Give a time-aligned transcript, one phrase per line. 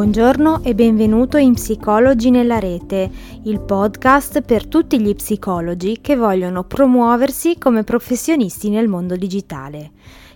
[0.00, 3.10] Buongiorno e benvenuto in Psicologi nella rete,
[3.42, 9.90] il podcast per tutti gli psicologi che vogliono promuoversi come professionisti nel mondo digitale.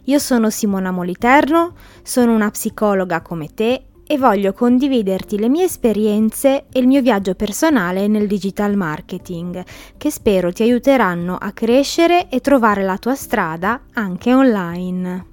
[0.04, 6.66] Io sono Simona Moliterno, sono una psicologa come te e voglio condividerti le mie esperienze
[6.70, 9.64] e il mio viaggio personale nel digital marketing,
[9.96, 15.32] che spero ti aiuteranno a crescere e trovare la tua strada anche online.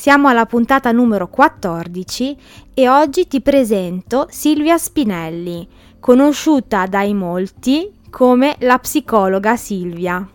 [0.00, 2.34] Siamo alla puntata numero 14
[2.72, 5.68] e oggi ti presento Silvia Spinelli,
[6.00, 10.26] conosciuta dai molti come la psicologa Silvia.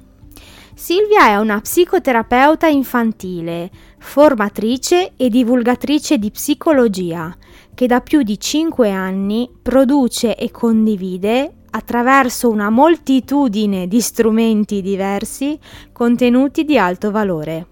[0.75, 7.35] Silvia è una psicoterapeuta infantile, formatrice e divulgatrice di psicologia,
[7.73, 15.57] che da più di 5 anni produce e condivide attraverso una moltitudine di strumenti diversi
[15.91, 17.65] contenuti di alto valore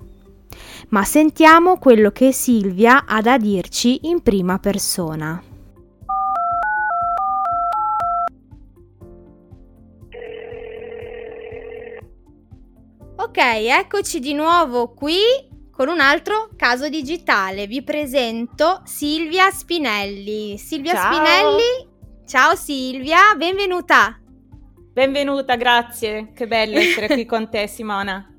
[0.93, 5.41] ma sentiamo quello che Silvia ha da dirci in prima persona.
[13.15, 15.17] Ok, eccoci di nuovo qui
[15.71, 17.65] con un altro caso digitale.
[17.65, 20.59] Vi presento Silvia Spinelli.
[20.59, 21.11] Silvia ciao.
[21.11, 21.87] Spinelli,
[22.27, 24.19] ciao Silvia, benvenuta.
[24.93, 26.33] Benvenuta, grazie.
[26.35, 28.32] Che bello essere qui con te, Simona.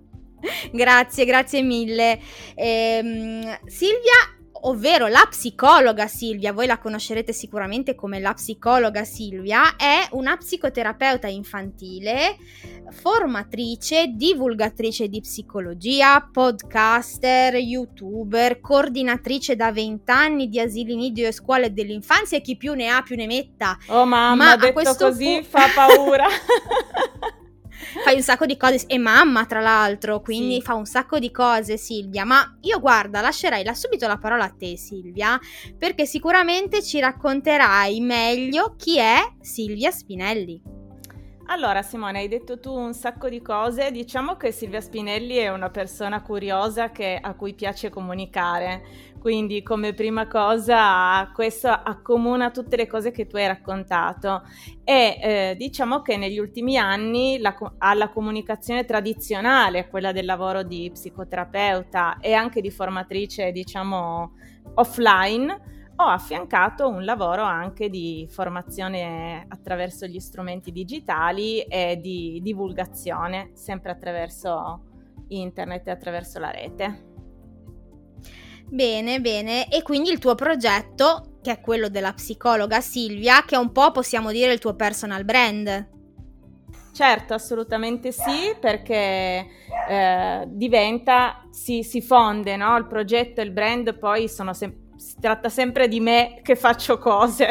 [0.73, 2.19] Grazie, grazie mille.
[2.55, 4.35] Ehm, Silvia
[4.67, 11.27] ovvero la psicologa Silvia, voi la conoscerete sicuramente come la psicologa Silvia, è una psicoterapeuta
[11.27, 12.37] infantile,
[12.91, 22.39] formatrice, divulgatrice di psicologia, podcaster, youtuber, coordinatrice da vent'anni di asili nido e scuole dell'infanzia
[22.39, 23.77] e chi più ne ha più ne metta.
[23.89, 26.27] Oh mamma, Ma detto così pu- fa paura.
[28.03, 30.63] fai un sacco di cose e mamma tra l'altro, quindi sì.
[30.63, 34.55] fa un sacco di cose Silvia, ma io guarda, lascerei la, subito la parola a
[34.57, 35.39] te Silvia,
[35.79, 40.83] perché sicuramente ci racconterai meglio chi è Silvia Spinelli.
[41.47, 45.69] Allora Simone, hai detto tu un sacco di cose, diciamo che Silvia Spinelli è una
[45.69, 48.83] persona curiosa che, a cui piace comunicare,
[49.25, 54.43] quindi come prima cosa questo accomuna tutte le cose che tu hai raccontato
[54.85, 60.91] e eh, diciamo che negli ultimi anni la, alla comunicazione tradizionale, quella del lavoro di
[60.93, 64.33] psicoterapeuta e anche di formatrice diciamo
[64.75, 73.53] offline, ho affiancato un lavoro anche di formazione attraverso gli strumenti digitali e di divulgazione,
[73.55, 74.83] sempre attraverso
[75.29, 77.13] internet e attraverso la rete.
[78.69, 79.69] Bene, bene.
[79.69, 83.93] E quindi il tuo progetto, che è quello della psicologa Silvia, che è un po'
[83.93, 85.93] possiamo dire il tuo personal brand.
[86.93, 89.47] Certo, assolutamente sì, perché
[89.89, 92.77] eh, diventa, si, si fonde, no?
[92.77, 96.99] Il progetto e il brand poi sono sempre si tratta sempre di me che faccio
[96.99, 97.49] cose.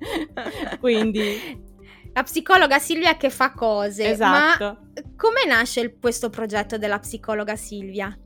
[0.80, 1.68] Quindi
[2.12, 4.10] la psicologa Silvia che fa cose.
[4.10, 4.64] Esatto.
[4.64, 4.78] Ma
[5.16, 8.16] come nasce il, questo progetto della psicologa Silvia?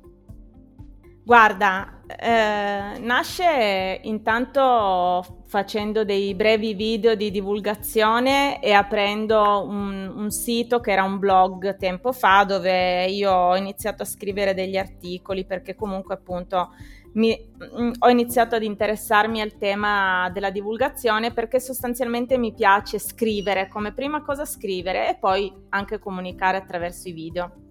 [1.24, 10.80] Guarda, eh, nasce intanto facendo dei brevi video di divulgazione e aprendo un, un, sito
[10.80, 15.74] che era un blog tempo fa dove io ho iniziato a scrivere degli articoli perché
[15.74, 16.70] comunque appunto
[17.14, 17.36] mi,
[17.78, 23.92] mm, ho iniziato ad interessarmi al tema della divulgazione perché sostanzialmente mi piace scrivere, come
[23.94, 27.63] prima cosa scrivere e poi anche comunicare attraverso i video.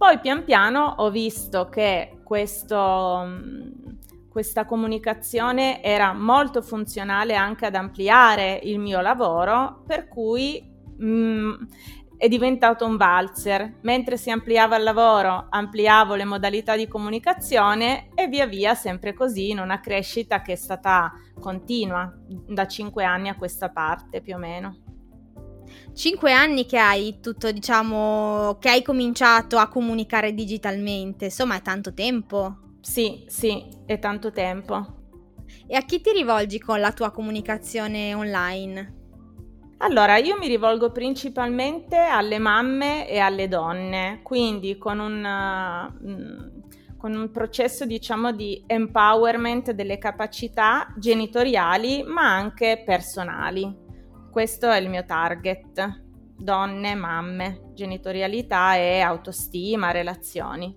[0.00, 3.70] Poi pian piano ho visto che questo, mm,
[4.30, 10.66] questa comunicazione era molto funzionale anche ad ampliare il mio lavoro, per cui
[10.96, 11.52] mh, mm,
[12.16, 13.74] è diventato un valzer.
[13.82, 19.50] Mentre si ampliava il lavoro, ampliavo le modalità di comunicazione e via via sempre così
[19.50, 22.10] in una crescita che è stata continua
[22.48, 24.89] da cinque anni a questa parte più o meno.
[25.94, 31.92] Cinque anni che hai tutto, diciamo, che hai cominciato a comunicare digitalmente, insomma è tanto
[31.92, 32.56] tempo.
[32.80, 34.98] Sì, sì, è tanto tempo.
[35.66, 38.98] E a chi ti rivolgi con la tua comunicazione online?
[39.78, 47.14] Allora, io mi rivolgo principalmente alle mamme e alle donne, quindi con un, uh, con
[47.14, 53.79] un processo diciamo di empowerment delle capacità genitoriali ma anche personali.
[54.30, 56.02] Questo è il mio target,
[56.36, 60.74] donne, mamme, genitorialità e autostima, relazioni.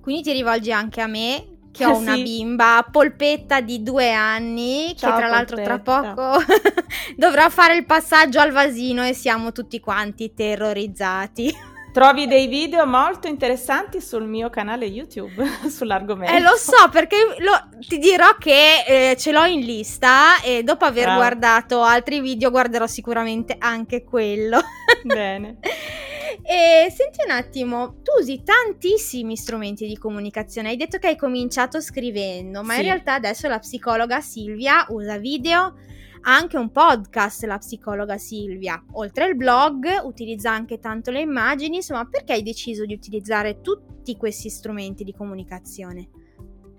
[0.00, 2.22] Quindi ti rivolgi anche a me che ho una sì.
[2.22, 5.82] bimba polpetta di due anni, Ciao, che tra l'altro polpetta.
[5.82, 6.44] tra poco
[7.16, 11.67] dovrà fare il passaggio al vasino e siamo tutti quanti terrorizzati.
[11.92, 16.34] Trovi dei video molto interessanti sul mio canale YouTube sull'argomento.
[16.34, 20.84] Eh, lo so, perché lo, ti dirò che eh, ce l'ho in lista e dopo
[20.84, 21.18] aver Bravo.
[21.18, 24.60] guardato altri video guarderò sicuramente anche quello.
[25.02, 25.58] Bene.
[26.42, 30.68] E senti un attimo, tu usi tantissimi strumenti di comunicazione.
[30.68, 32.80] Hai detto che hai cominciato scrivendo, ma sì.
[32.80, 35.74] in realtà adesso la psicologa Silvia usa video,
[36.22, 38.82] ha anche un podcast, la psicologa Silvia.
[38.92, 41.76] Oltre al blog, utilizza anche tanto le immagini.
[41.76, 46.08] Insomma, perché hai deciso di utilizzare tutti questi strumenti di comunicazione?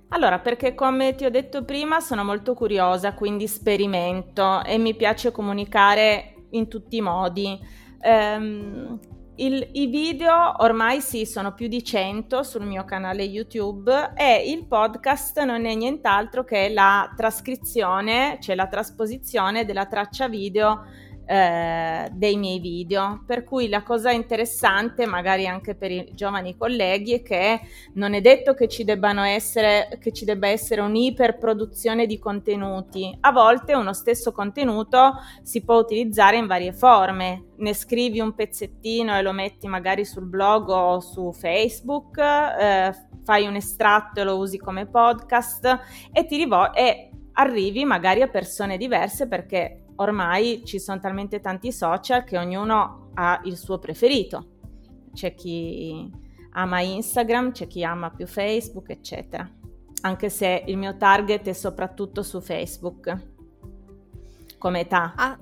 [0.09, 5.31] Allora, perché come ti ho detto prima, sono molto curiosa, quindi sperimento e mi piace
[5.31, 7.59] comunicare in tutti i modi.
[8.01, 9.00] Um,
[9.39, 14.65] il, I video ormai sì, sono più di 100 sul mio canale YouTube e il
[14.65, 20.86] podcast non è nient'altro che la trascrizione, cioè la trasposizione della traccia video
[21.29, 23.21] eh, dei miei video.
[23.23, 27.61] Per cui la cosa interessante, magari anche per i giovani colleghi, è che
[27.93, 33.15] non è detto che ci, debbano essere, che ci debba essere un'iperproduzione di contenuti.
[33.21, 37.49] A volte uno stesso contenuto si può utilizzare in varie forme.
[37.57, 42.91] Ne scrivi un pezzettino e lo metti magari sul blog o su Facebook, eh,
[43.23, 45.79] fai un estratto e lo usi come podcast
[46.11, 52.23] e ti rivolgi arrivi magari a persone diverse perché ormai ci sono talmente tanti social
[52.23, 54.57] che ognuno ha il suo preferito.
[55.13, 56.09] C'è chi
[56.51, 59.49] ama Instagram, c'è chi ama più Facebook, eccetera.
[60.01, 63.27] Anche se il mio target è soprattutto su Facebook
[64.57, 65.13] come età.
[65.15, 65.37] Ah,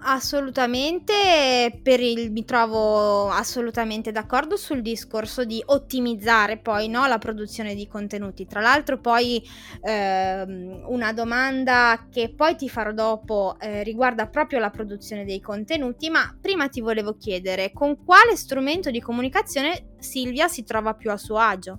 [0.00, 7.86] Assolutamente, il, mi trovo assolutamente d'accordo sul discorso di ottimizzare poi no, la produzione di
[7.88, 8.46] contenuti.
[8.46, 9.42] Tra l'altro poi
[9.82, 16.10] ehm, una domanda che poi ti farò dopo eh, riguarda proprio la produzione dei contenuti,
[16.10, 21.16] ma prima ti volevo chiedere con quale strumento di comunicazione Silvia si trova più a
[21.16, 21.78] suo agio?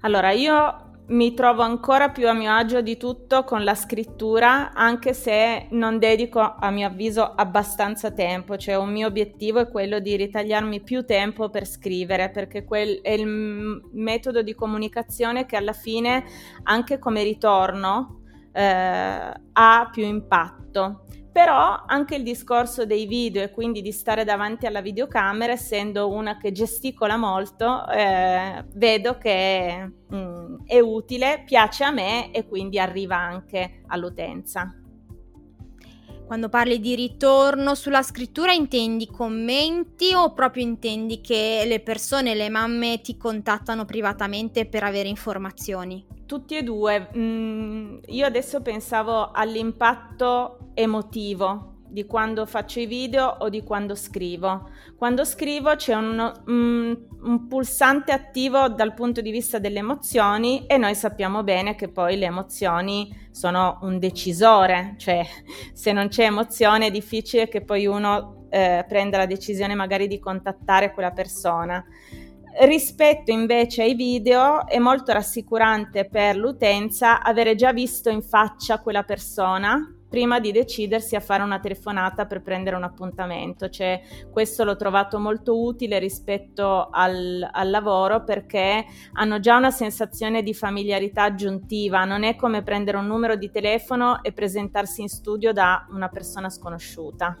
[0.00, 5.12] Allora, io mi trovo ancora più a mio agio di tutto con la scrittura, anche
[5.12, 10.16] se non dedico a mio avviso abbastanza tempo, cioè un mio obiettivo è quello di
[10.16, 13.26] ritagliarmi più tempo per scrivere, perché quel è il
[13.92, 16.24] metodo di comunicazione che alla fine,
[16.64, 18.22] anche come ritorno,
[18.52, 21.04] eh, ha più impatto.
[21.32, 26.36] Però anche il discorso dei video e quindi di stare davanti alla videocamera, essendo una
[26.36, 32.78] che gesticola molto, eh, vedo che mh, mm, è utile, piace a me e quindi
[32.78, 34.81] arriva anche all'utenza.
[36.32, 42.48] Quando parli di ritorno sulla scrittura intendi commenti o proprio intendi che le persone, le
[42.48, 46.02] mamme ti contattano privatamente per avere informazioni?
[46.24, 47.10] Tutti e due.
[47.14, 54.70] Mm, io adesso pensavo all'impatto emotivo di quando faccio i video o di quando scrivo.
[54.96, 60.78] Quando scrivo c'è un, un, un, pulsante attivo dal punto di vista delle emozioni e
[60.78, 65.22] noi sappiamo bene che poi le emozioni sono un decisore, cioè
[65.74, 70.18] se non c'è emozione è difficile che poi uno eh, prenda la decisione magari di
[70.18, 71.84] contattare quella persona.
[72.60, 79.02] Rispetto invece ai video è molto rassicurante per l'utenza avere già visto in faccia quella
[79.02, 83.70] persona prima di decidersi a fare una telefonata per prendere un appuntamento.
[83.70, 90.42] Cioè, questo l'ho trovato molto utile rispetto al, al, lavoro perché hanno già una sensazione
[90.42, 95.54] di familiarità aggiuntiva, non è come prendere un numero di telefono e presentarsi in studio
[95.54, 97.34] da una persona sconosciuta.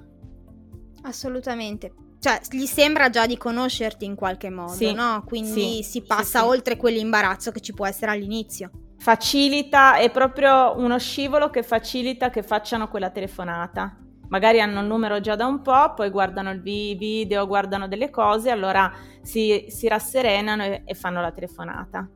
[1.02, 5.24] Assolutamente cioè gli sembra già di conoscerti in qualche modo, sì, no?
[5.26, 8.70] Quindi sì, si passa sì, oltre quell'imbarazzo che ci può essere all'inizio.
[9.02, 13.96] Facilita, è proprio uno scivolo che facilita che facciano quella telefonata.
[14.28, 18.50] Magari hanno il numero già da un po', poi guardano il video, guardano delle cose,
[18.50, 22.08] allora si, si rasserenano e, e fanno la telefonata.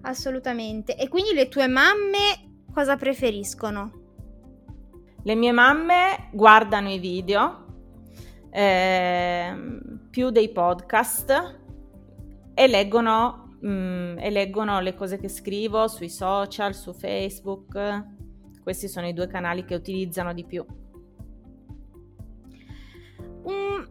[0.00, 0.96] Assolutamente.
[0.96, 3.92] E quindi le tue mamme cosa preferiscono?
[5.22, 7.66] Le mie mamme guardano i video,
[8.50, 9.54] eh,
[10.10, 11.60] più dei podcast
[12.52, 18.04] e leggono, mh, mm, e leggono le cose che scrivo sui social, su Facebook.
[18.62, 20.64] Questi sono i due canali che utilizzano di più.
[23.42, 23.88] Um,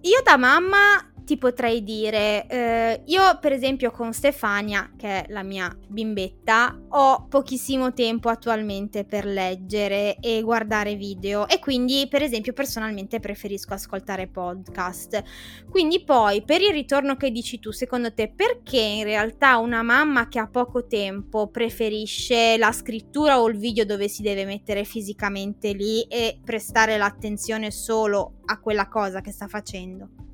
[0.00, 5.42] io da mamma ti potrei dire, eh, io per esempio con Stefania, che è la
[5.42, 12.52] mia bimbetta, ho pochissimo tempo attualmente per leggere e guardare video e quindi per esempio
[12.52, 15.22] personalmente preferisco ascoltare podcast.
[15.70, 20.28] Quindi poi per il ritorno che dici tu, secondo te perché in realtà una mamma
[20.28, 25.72] che ha poco tempo preferisce la scrittura o il video dove si deve mettere fisicamente
[25.72, 30.33] lì e prestare l'attenzione solo a quella cosa che sta facendo?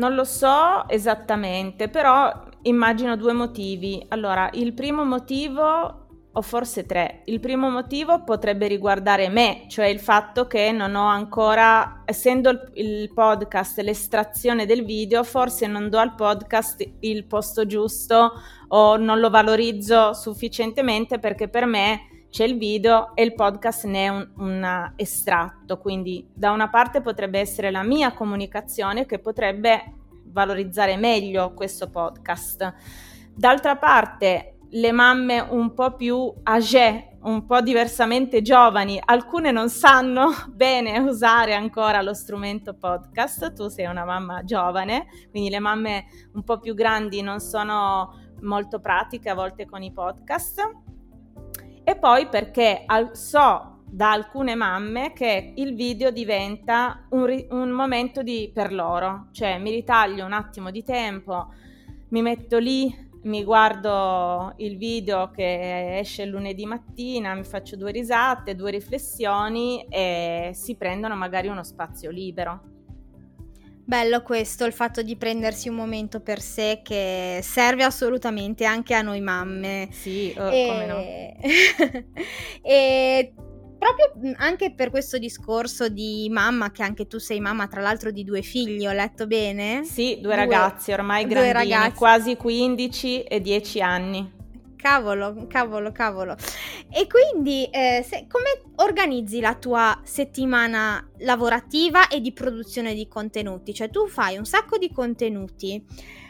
[0.00, 4.02] Non lo so esattamente, però immagino due motivi.
[4.08, 7.20] Allora, il primo motivo o forse tre.
[7.26, 13.12] Il primo motivo potrebbe riguardare me, cioè il fatto che non ho ancora, essendo il,
[13.12, 18.32] podcast l'estrazione del video, forse non do al podcast il posto giusto
[18.68, 24.04] o non lo valorizzo sufficientemente perché per me c'è il video e il podcast ne
[24.04, 25.78] è un, un estratto.
[25.78, 29.96] Quindi da una parte potrebbe essere la mia comunicazione che potrebbe
[30.26, 32.74] valorizzare meglio questo podcast.
[33.34, 40.30] D'altra parte le mamme un po' più âgée, un po' diversamente giovani, alcune non sanno
[40.54, 46.44] bene usare ancora lo strumento podcast, tu sei una mamma giovane, quindi le mamme un
[46.44, 50.89] po' più grandi non sono molto pratiche a volte con i podcast.
[51.84, 58.50] E poi perché so da alcune mamme che il video diventa un, un momento di,
[58.54, 61.52] per loro, cioè mi ritaglio un attimo di tempo,
[62.10, 68.54] mi metto lì mi guardo il video che esce lunedì mattina, mi faccio due risate,
[68.54, 72.79] due riflessioni e si prendono magari uno spazio libero.
[73.90, 79.02] Bello questo, il fatto di prendersi un momento per sé che serve assolutamente anche a
[79.02, 79.88] noi mamme.
[79.90, 80.66] Sì, oh, e...
[80.68, 82.04] come no.
[82.62, 83.32] e
[83.76, 88.22] proprio anche per questo discorso di mamma, che anche tu sei mamma, tra l'altro di
[88.22, 89.82] due figli, ho letto bene?
[89.82, 91.96] Sì, due, due ragazzi ormai ragazzi.
[91.96, 94.39] quasi 15 e 10 anni.
[94.80, 96.36] Cavolo, cavolo, cavolo.
[96.90, 103.74] E quindi eh, se, come organizzi la tua settimana lavorativa e di produzione di contenuti?
[103.74, 105.84] Cioè tu fai un sacco di contenuti,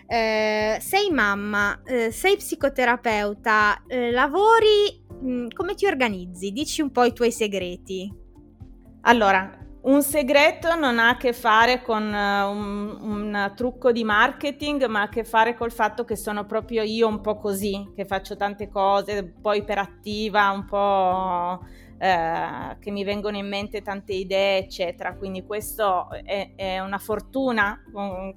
[0.07, 6.50] eh, sei mamma, eh, sei psicoterapeuta, eh, lavori Mm, come ti organizzi?
[6.50, 8.11] Dici un po' i tuoi segreti.
[9.02, 14.84] Allora, un segreto non ha a che fare con uh, un, un, trucco di marketing,
[14.87, 18.04] ma ha a che fare col fatto che sono proprio io un po' così, che
[18.04, 24.12] faccio tante cose, un po' iperattiva, un po' uh, che mi vengono in mente tante
[24.12, 25.14] idee, eccetera.
[25.16, 28.32] Quindi questo è, è una fortuna um,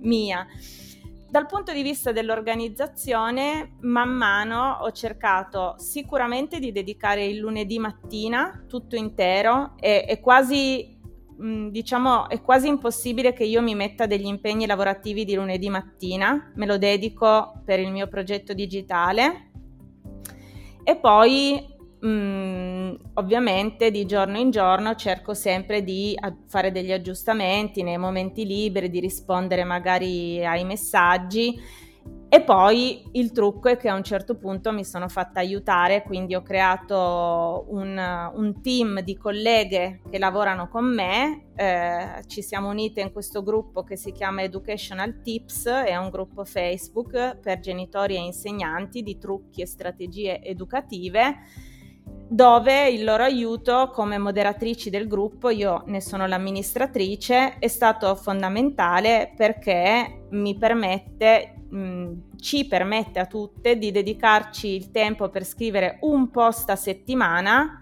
[0.00, 0.46] mia.
[1.32, 8.66] Dal punto di vista dell'organizzazione, man mano ho cercato sicuramente di dedicare il lunedì mattina
[8.68, 11.00] tutto intero e è quasi
[11.70, 16.66] diciamo è quasi impossibile che io mi metta degli impegni lavorativi di lunedì mattina, me
[16.66, 19.52] lo dedico per il mio progetto digitale.
[20.84, 21.71] E poi
[22.04, 28.90] Mm, ovviamente di giorno in giorno cerco sempre di fare degli aggiustamenti nei momenti liberi,
[28.90, 31.60] di rispondere magari ai messaggi.
[32.28, 36.34] E poi il trucco è che a un certo punto mi sono fatta aiutare, quindi
[36.34, 43.02] ho creato un, un team di colleghe che lavorano con me, eh, ci siamo unite
[43.02, 48.20] in questo gruppo che si chiama Educational Tips, è un gruppo Facebook per genitori e
[48.20, 51.36] insegnanti di trucchi e strategie educative
[52.28, 59.32] dove il loro aiuto come moderatrici del gruppo, io ne sono l'amministratrice, è stato fondamentale
[59.36, 66.30] perché mi permette, mh, ci permette a tutte di dedicarci il tempo per scrivere un
[66.30, 67.80] post a settimana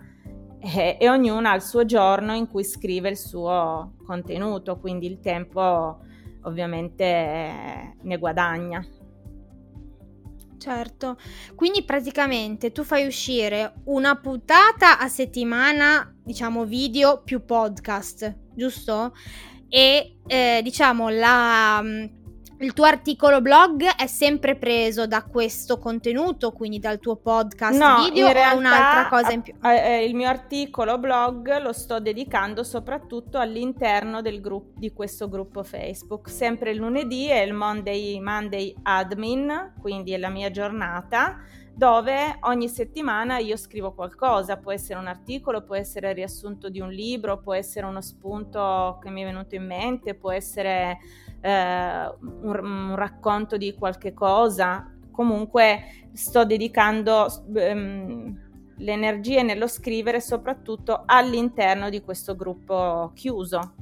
[0.59, 5.21] e, e ognuna ha il suo giorno in cui scrive il suo contenuto, quindi il
[5.21, 6.01] tempo
[6.43, 8.85] ovviamente eh, ne guadagna.
[10.61, 11.17] Certo,
[11.55, 19.15] quindi praticamente tu fai uscire una puntata a settimana, diciamo video più podcast, giusto?
[19.71, 21.83] E eh, diciamo la
[22.61, 28.05] il tuo articolo blog è sempre preso da questo contenuto, quindi dal tuo podcast no,
[28.05, 29.55] video in realtà, o un'altra cosa in più?
[30.07, 36.29] Il mio articolo blog lo sto dedicando soprattutto all'interno del gruppo, di questo gruppo Facebook.
[36.29, 41.39] Sempre il lunedì è il Monday, Monday Admin, quindi è la mia giornata
[41.73, 46.79] dove ogni settimana io scrivo qualcosa, può essere un articolo, può essere il riassunto di
[46.79, 50.99] un libro, può essere uno spunto che mi è venuto in mente, può essere
[51.41, 54.93] eh, un, un, racconto di qualche cosa.
[55.11, 63.75] Comunque sto dedicando ehm, le energie nello scrivere soprattutto all'interno di questo gruppo chiuso.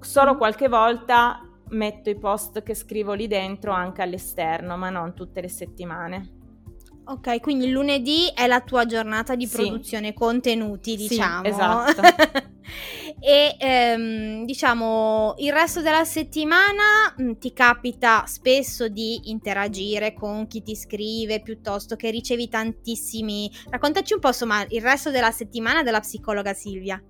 [0.00, 0.38] Solo mm.
[0.38, 5.48] qualche volta metto i post che scrivo lì dentro anche all'esterno, ma non tutte le
[5.48, 6.37] settimane.
[7.10, 10.12] Ok, quindi il lunedì è la tua giornata di produzione sì.
[10.12, 11.42] contenuti, diciamo.
[11.42, 12.02] Sì, esatto.
[13.18, 20.46] e ehm, diciamo il resto della settimana mh, mm, ti capita spesso di interagire con
[20.46, 23.50] chi ti scrive piuttosto che ricevi tantissimi.
[23.70, 27.02] Raccontaci un po', insomma, il resto della settimana della psicologa Silvia.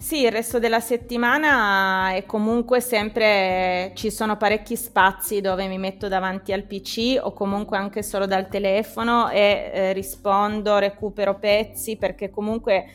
[0.00, 6.08] Sì, il resto della settimana è comunque sempre ci sono parecchi spazi dove mi metto
[6.08, 12.30] davanti al PC o comunque anche solo dal telefono e eh, rispondo, recupero pezzi perché
[12.30, 12.86] comunque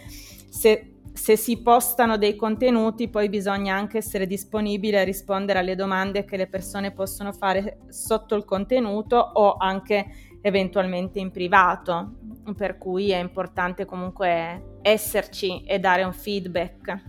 [0.49, 6.25] se, se, si postano dei contenuti poi bisogna anche essere disponibile a rispondere alle domande
[6.25, 10.07] che le persone possono fare sotto il contenuto o anche
[10.45, 12.17] eventualmente in privato
[12.55, 17.01] per cui è importante comunque esserci e dare un feedback,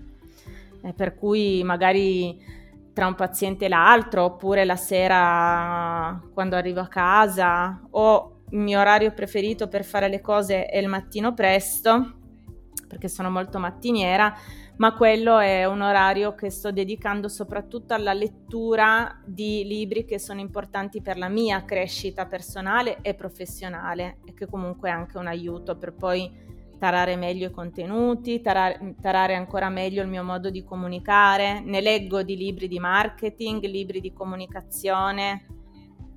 [0.82, 2.42] eh, per cui magari
[2.94, 8.80] tra un paziente e l'altro, oppure la sera quando arrivo a casa, o il mio
[8.80, 12.14] orario preferito per fare le cose è il mattino presto,
[12.88, 14.34] perché sono molto mattiniera,
[14.76, 20.40] ma quello è un orario che sto dedicando soprattutto alla lettura di libri che sono
[20.40, 25.78] importanti per la mia crescita personale e professionale e che comunque è anche un aiuto
[25.78, 26.44] per poi
[26.78, 31.60] tarare meglio i contenuti, tarare, tarare ancora meglio il mio modo di comunicare.
[31.60, 35.46] Ne leggo di libri di marketing, libri di comunicazione,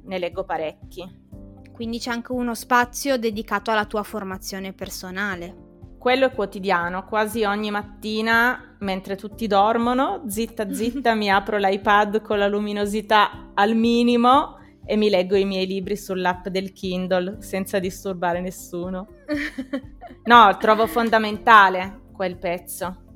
[0.04, 1.28] ne leggo parecchi.
[1.72, 5.69] Quindi c'è anche uno spazio dedicato alla tua formazione personale.
[6.00, 12.38] Quello è quotidiano, quasi ogni mattina, mentre tutti dormono, zitta zitta mi apro l'iPad con
[12.38, 18.39] la luminosità al minimo e mi leggo i miei libri sull'app del Kindle senza disturbare
[18.39, 19.08] nessuno.
[20.22, 23.09] No, trovo fondamentale quel pezzo.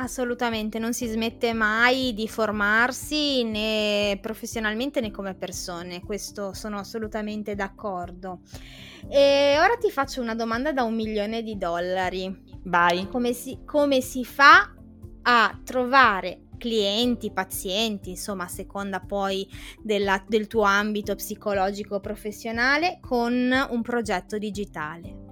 [0.00, 7.56] Assolutamente, non si smette mai di formarsi né professionalmente né come persone, questo sono assolutamente
[7.56, 8.42] d'accordo.
[9.08, 12.46] E ora ti faccio una domanda da un milione di dollari.
[12.62, 13.08] Vai.
[13.08, 14.72] Come si, come si fa
[15.22, 19.48] a trovare clienti, pazienti, insomma, a seconda poi
[19.82, 25.26] della, del tuo ambito psicologico professionale con un progetto digitale?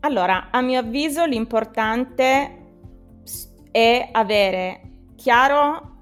[0.00, 2.67] Allora, a mio avviso l'importante
[3.78, 4.80] è avere
[5.14, 5.94] chiaro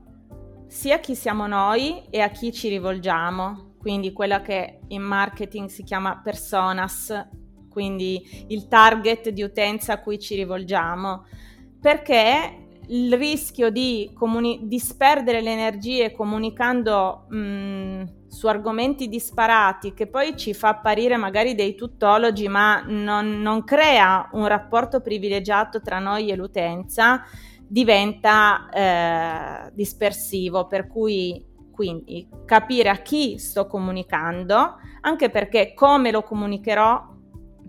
[0.66, 5.82] sia chi siamo noi e a chi ci rivolgiamo, quindi quella che in marketing si
[5.82, 7.28] chiama personas,
[7.68, 11.26] quindi il target di utenza a cui ci rivolgiamo,
[11.78, 20.36] perché il rischio di comuni- disperdere le energie comunicando mh, su argomenti disparati che poi
[20.36, 26.30] ci fa apparire magari dei tuttologi ma non, non crea un rapporto privilegiato tra noi
[26.30, 27.24] e l'utenza
[27.68, 36.22] diventa eh, dispersivo, per cui quindi capire a chi sto comunicando, anche perché come lo
[36.22, 37.14] comunicherò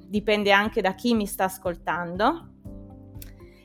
[0.07, 2.53] dipende anche da chi mi sta ascoltando.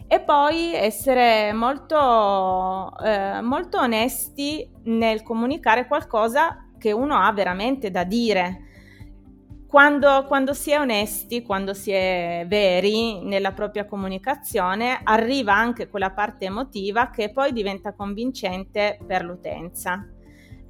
[0.08, 8.04] E poi essere molto, eh, molto onesti nel comunicare qualcosa che uno ha veramente da
[8.04, 8.71] dire
[9.72, 16.10] quando, quando, si è onesti, quando si è veri nella propria comunicazione, arriva anche quella
[16.10, 20.06] parte emotiva che poi diventa convincente per l'utenza.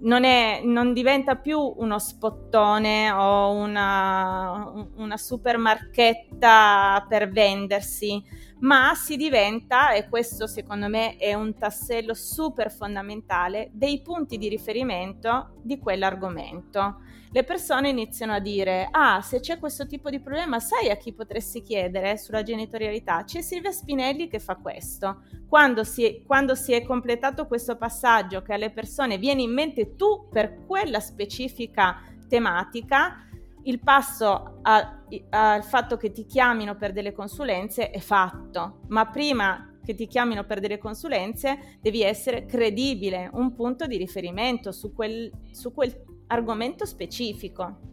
[0.03, 8.23] Non, è, non diventa più uno spottone o una, una super marchetta per vendersi,
[8.61, 14.47] ma si diventa, e questo secondo me è un tassello super fondamentale, dei punti di
[14.47, 16.99] riferimento di quell'argomento
[17.33, 21.15] le persone iniziano a dire, ah, se c'è questo tipo di problema, sai a chi
[21.15, 23.25] potresti chiedere sulla genitorialità?
[23.25, 25.23] C'è Silvia Spinelli che fa questo.
[25.49, 29.97] Quando si, è, quando si è completato questo passaggio che alle persone viene in mente
[29.97, 33.27] tu per quella specifica tematica,
[33.65, 39.95] il passo al fatto che ti chiamino per delle consulenze è fatto, ma prima che
[39.95, 45.73] ti chiamino per delle consulenze devi essere credibile, un punto di riferimento su quel, su
[45.73, 47.91] quel argomento specifico.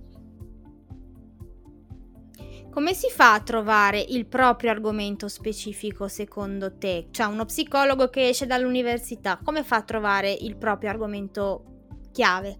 [2.70, 7.08] Come si fa a trovare il proprio argomento specifico secondo te?
[7.10, 11.64] Cioè uno psicologo che esce dall'università, come fa a trovare il proprio argomento
[12.12, 12.60] chiave?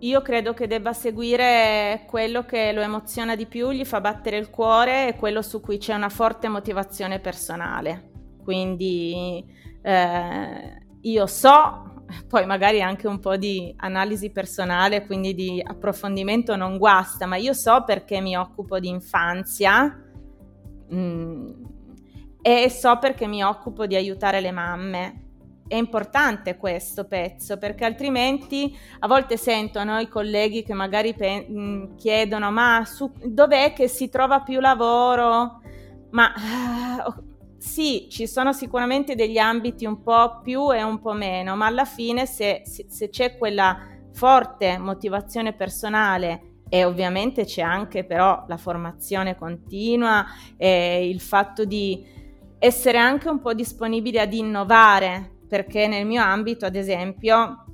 [0.00, 4.50] Io credo che debba seguire quello che lo emoziona di più, gli fa battere il
[4.50, 8.10] cuore e quello su cui c'è una forte motivazione personale.
[8.42, 9.44] Quindi
[9.80, 11.91] eh, io so
[12.28, 17.52] poi magari anche un po' di analisi personale, quindi di approfondimento non guasta, ma io
[17.52, 19.84] so perché mi occupo di infanzia
[20.88, 21.50] mh, mm,
[22.42, 25.18] e so perché mi occupo di aiutare le mamme.
[25.68, 31.46] È importante questo pezzo perché altrimenti a volte sento no, i colleghi che magari pe-
[31.48, 35.60] mm, chiedono ma su, dov'è che si trova più lavoro?
[36.10, 36.32] Ma
[37.06, 37.31] uh,
[37.62, 41.84] sì, ci sono sicuramente degli ambiti un po' più e un po' meno, ma alla
[41.84, 43.78] fine se, se c'è quella
[44.12, 52.04] forte motivazione personale e ovviamente c'è anche però la formazione continua e il fatto di
[52.58, 57.64] essere anche un po' disponibili ad innovare, perché nel mio ambito, ad esempio,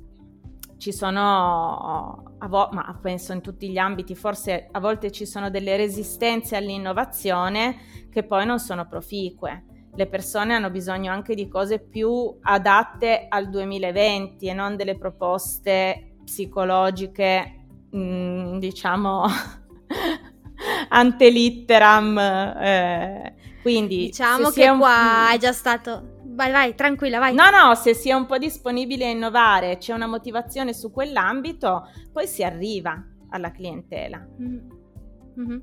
[0.77, 5.77] ci sono, vo- ma penso in tutti gli ambiti, forse a volte ci sono delle
[5.77, 9.63] resistenze all'innovazione che poi non sono proficue.
[9.95, 16.15] Le persone hanno bisogno anche di cose più adatte al 2020 e non delle proposte
[16.23, 19.25] psicologiche mh, mm, diciamo
[20.89, 22.17] antelitteram.
[22.17, 24.77] Eh, quindi diciamo che un...
[24.79, 26.17] qua è già stato.
[26.23, 27.33] Vai, vai, tranquilla, vai.
[27.33, 31.89] No, no, se si è un po' disponibile a innovare, c'è una motivazione su quell'ambito,
[32.13, 34.25] poi si arriva alla clientela.
[34.41, 34.78] Mm.
[35.39, 35.57] Mm-hmm.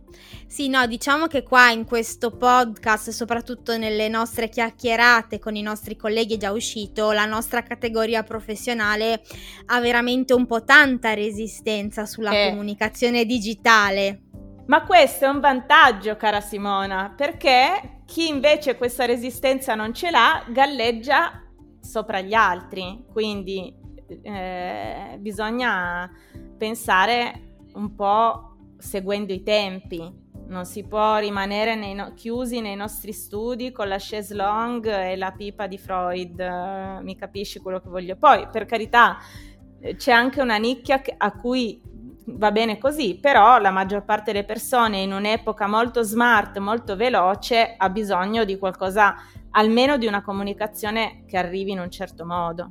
[0.46, 5.96] Sì, no, diciamo che qua in questo podcast, soprattutto nelle nostre chiacchierate con i nostri
[5.96, 9.22] colleghi è già uscito, la nostra categoria professionale
[9.66, 12.48] ha veramente un po' tanta resistenza sulla eh.
[12.50, 14.22] comunicazione digitale.
[14.66, 20.44] Ma questo è un vantaggio, cara Simona, perché chi invece questa resistenza non ce l'ha
[20.48, 21.42] galleggia
[21.80, 23.72] sopra gli altri, quindi
[24.22, 26.10] eh, bisogna
[26.56, 30.24] pensare un po' seguendo i tempi.
[30.48, 35.16] Non si può rimanere nei no- chiusi nei nostri studi con la chaise longue e
[35.16, 36.38] la pipa di Freud.
[36.38, 38.16] Uh, mi capisci quello che voglio?
[38.16, 39.18] Poi, per carità,
[39.80, 41.80] eh, c'è anche una nicchia a cui
[42.26, 47.74] va bene così, però la maggior parte delle persone in un'epoca molto smart, molto veloce,
[47.76, 49.14] ha bisogno di qualcosa,
[49.50, 52.70] almeno di una comunicazione che arrivi in un certo modo.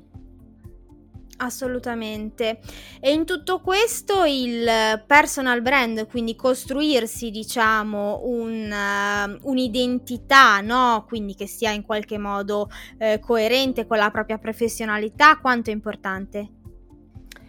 [1.38, 2.60] Assolutamente.
[3.02, 11.04] E in tutto questo il personal brand, quindi costruirsi, diciamo, un, uh, un'identità, no?
[11.08, 12.70] Quindi che sia in qualche modo
[13.00, 16.65] uh, coerente con la propria professionalità, quanto è importante?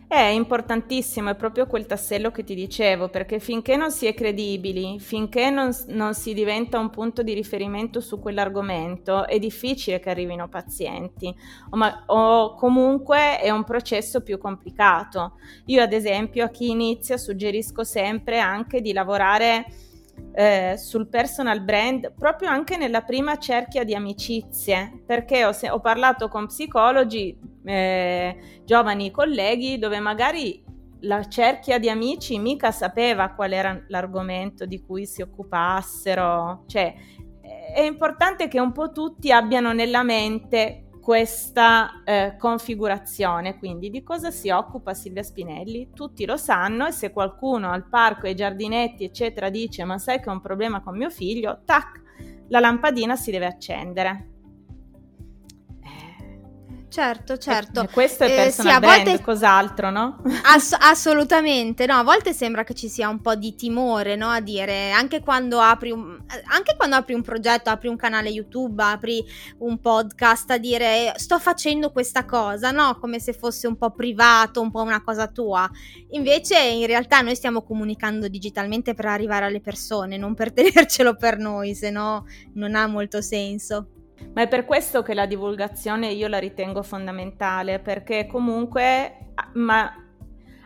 [0.08, 5.00] È importantissimo, è proprio quel tassello che ti dicevo, perché finché non si è credibili,
[5.00, 10.46] finché non, non, si diventa un punto di riferimento su quell'argomento, è difficile che arrivino
[10.48, 11.34] pazienti
[11.70, 15.38] o, ma, o comunque è un processo più complicato.
[15.66, 19.66] Io ad esempio a chi inizia suggerisco sempre anche di lavorare
[20.32, 26.28] eh, sul personal brand proprio anche nella prima cerchia di amicizie, perché ho, ho parlato
[26.28, 30.62] con psicologi, eh, giovani colleghi, dove magari
[31.00, 36.94] la cerchia di amici mica sapeva qual era l'argomento di cui si occupassero, cioè
[37.74, 43.58] è importante che un po' tutti abbiano nella mente questa eh, configurazione.
[43.58, 45.90] Quindi di cosa si occupa Silvia Spinelli?
[45.94, 50.28] Tutti lo sanno e se qualcuno al parco, ai giardinetti, eccetera, dice ma sai che
[50.30, 52.02] ho un problema con mio figlio, tac,
[52.48, 54.35] la lampadina si deve accendere.
[56.96, 57.82] Certo, certo.
[57.82, 59.22] E questo è personal eh, sì, brand, volte...
[59.22, 60.22] cos'altro, no?
[60.44, 64.40] Ass- assolutamente, no, a volte sembra che ci sia un po' di timore, no, a
[64.40, 69.22] dire, anche quando apri un, anche quando apri un progetto, apri un canale YouTube, apri
[69.58, 74.62] un podcast, a dire sto facendo questa cosa, no, come se fosse un po' privato,
[74.62, 75.70] un po' una cosa tua.
[76.12, 81.36] Invece in realtà noi stiamo comunicando digitalmente per arrivare alle persone, non per tenercelo per
[81.36, 83.88] noi, se no non ha molto senso.
[84.34, 89.90] Ma è per questo che la divulgazione io la ritengo fondamentale, perché comunque, ma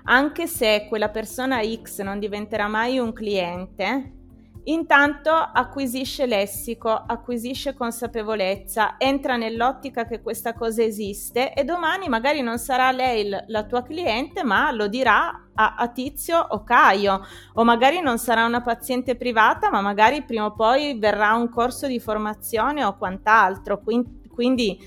[0.04, 4.19] anche se quella persona X non diventerà mai un cliente,
[4.64, 12.58] Intanto acquisisce lessico, acquisisce consapevolezza, entra nell'ottica che questa cosa esiste e domani magari non
[12.58, 17.22] sarà lei l- la tua cliente, ma lo dirà a, a, Tizio o Caio,
[17.54, 21.86] o magari non sarà una paziente privata, ma magari prima o poi verrà un corso
[21.86, 23.80] di formazione o quant'altro.
[23.80, 24.78] Quindi, quindi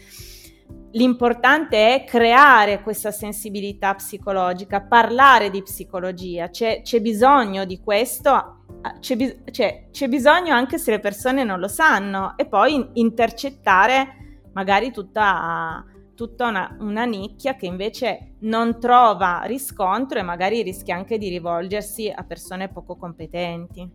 [0.91, 8.62] l'importante è creare questa sensibilità psicologica, parlare di psicologia, c'è, c'è bisogno di questo
[8.99, 14.41] c'è, bis- cioè, c'è, bisogno anche se le persone non lo sanno e poi intercettare
[14.53, 21.17] magari tutta, tutta una, una, nicchia che invece non trova riscontro e magari rischia anche
[21.17, 23.89] di rivolgersi a persone poco competenti.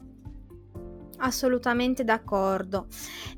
[1.20, 2.86] Assolutamente d'accordo.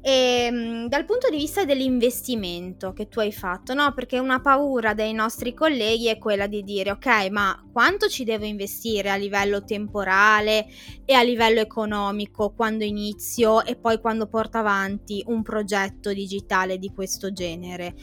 [0.02, 3.92] E, ehm, dal punto di vista dell'investimento che tu hai fatto, no?
[3.94, 8.44] Perché una paura dei nostri colleghi è quella di dire, ok, ma quanto ci devo
[8.44, 10.66] investire a livello temporale
[11.06, 16.92] e a livello economico quando inizio e poi quando porto avanti un progetto digitale di
[16.94, 17.94] questo genere?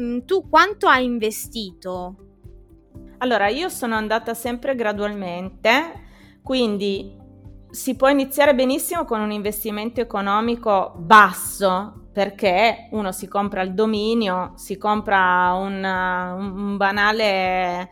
[0.00, 2.16] Mm, tu quanto hai investito?
[3.18, 6.04] Allora, io sono andata sempre gradualmente,
[6.42, 7.24] quindi
[7.76, 14.54] si può iniziare benissimo con un investimento economico basso perché uno si compra il dominio,
[14.56, 17.90] si compra un, un banale,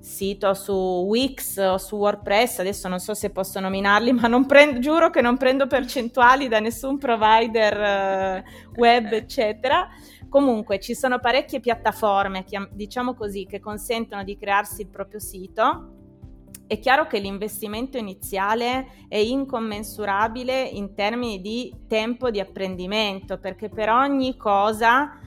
[0.00, 5.08] sito su Wix o su WordPress, adesso non so se posso nominarli, ma prendo, giuro
[5.08, 9.88] che non prendo percentuali da nessun provider uh, web, eccetera.
[10.28, 16.01] Comunque ci sono parecchie piattaforme, diciamo così, che consentono di crearsi il proprio sito.
[16.72, 23.90] È chiaro che l'investimento iniziale è incommensurabile in termini di tempo di apprendimento, perché per
[23.90, 25.20] ogni cosa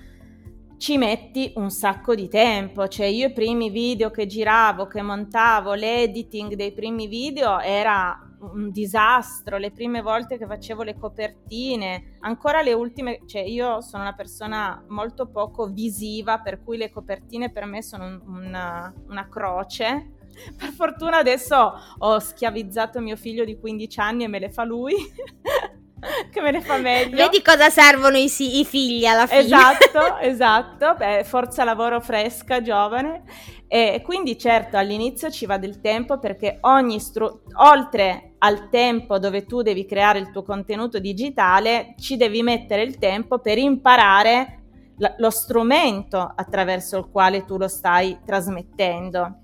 [0.78, 5.76] ci metti un sacco di tempo, cioè io i primi video che giravo, che montavo,
[5.76, 12.64] l'editing dei primi video era un disastro, le prime volte che facevo le copertine, ancora
[12.64, 17.66] le ultime, cioè io sono una persona molto poco visiva, per cui le copertine per
[17.66, 20.15] me sono un, una, una croce.
[20.58, 24.94] Per fortuna adesso ho schiavizzato mio figlio di 15 anni e me le fa lui.
[26.32, 27.16] che me ne fa meglio.
[27.16, 29.42] Vedi cosa servono i, i figli alla fine.
[29.42, 30.96] Esatto, esatto.
[30.98, 33.24] Beh, forza lavoro fresca, giovane.
[33.68, 39.46] E quindi certo all'inizio ci va del tempo perché ogni stru- oltre al tempo dove
[39.46, 44.60] tu devi creare il tuo contenuto digitale, ci devi mettere il tempo per imparare
[44.98, 49.40] l- lo strumento attraverso il quale tu lo stai trasmettendo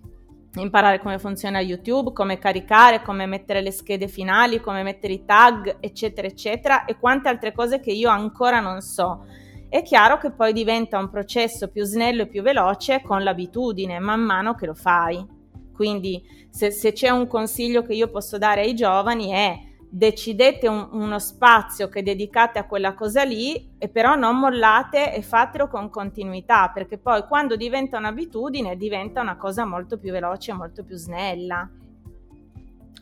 [0.56, 5.78] imparare come funziona YouTube, come caricare, come mettere le schede finali, come mettere i tag,
[5.80, 9.26] eccetera, eccetera, e quante altre cose che io ancora non so.
[9.70, 14.20] È chiaro che poi diventa un processo più snello e più veloce con l'abitudine, man
[14.20, 15.26] mano che lo fai.
[15.74, 19.58] Quindi se, se c'è un consiglio che io posso dare ai giovani è
[19.94, 25.22] decidete un, uno spazio che dedicate a quella cosa lì e però non mollate e
[25.22, 30.86] fatelo con continuità perché poi quando diventa un'abitudine diventa una cosa molto più veloce molto
[30.86, 31.70] più snella.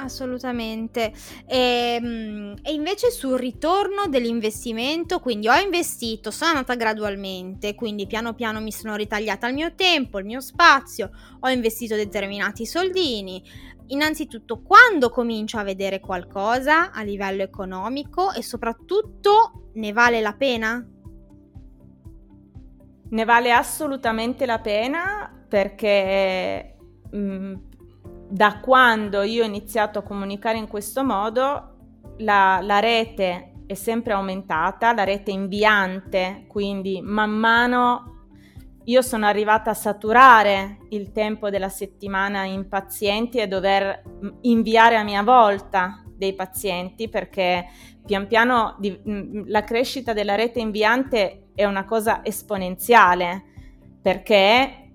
[0.02, 1.12] Assolutamente.
[1.46, 8.34] E, ehm, e, invece sul ritorno dell'investimento, quindi ho investito, sono andata gradualmente, quindi piano
[8.34, 13.44] piano mi sono ritagliata il mio tempo, il mio spazio, ho investito determinati soldini,
[13.90, 20.86] innanzitutto quando comincio a vedere qualcosa a livello economico e soprattutto ne vale la pena?
[23.12, 26.76] Ne vale assolutamente la pena perché
[27.12, 27.54] mh, mm,
[28.30, 31.76] da quando io ho iniziato a comunicare in questo modo
[32.18, 38.19] la, la rete è sempre aumentata, la rete inviante, quindi man mano
[38.90, 44.96] io sono arrivata a saturare il tempo della settimana in pazienti e dover mm, inviare
[44.96, 47.68] a mia volta dei pazienti perché
[48.04, 53.44] pian piano di, mm, la crescita della rete inviante è una cosa esponenziale
[54.02, 54.86] perché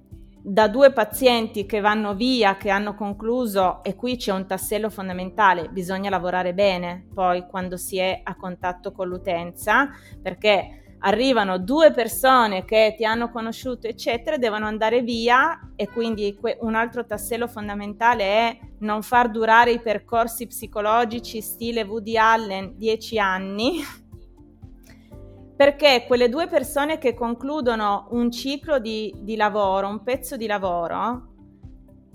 [0.46, 5.70] da due pazienti che vanno via, che hanno concluso, e qui c'è un tassello fondamentale,
[5.70, 9.88] bisogna lavorare bene poi quando si è a contatto con l'utenza,
[10.20, 16.74] perché arrivano due persone che ti hanno conosciuto, eccetera, devono andare via e quindi un
[16.74, 23.82] altro tassello fondamentale è non far durare i percorsi psicologici stile Woody Allen dieci anni,
[25.54, 31.32] perché quelle due persone che concludono un ciclo di, di lavoro, un pezzo di lavoro,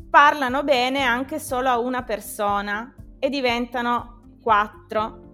[0.10, 5.28] parlano bene anche solo a una persona e diventano quattro.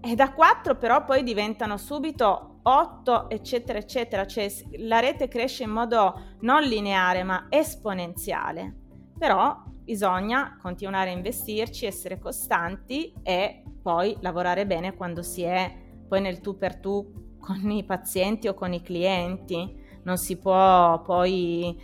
[0.00, 5.70] E da quattro però poi diventano subito 8, eccetera, eccetera, cioè la rete cresce in
[5.70, 8.74] modo non lineare ma esponenziale.
[9.16, 15.72] Però bisogna continuare a investirci, essere costanti e poi lavorare bene quando si è
[16.08, 19.84] poi nel tu per tu con i pazienti o con i clienti.
[20.02, 21.80] Non si può poi